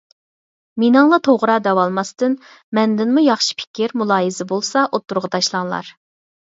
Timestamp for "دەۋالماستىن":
1.67-2.35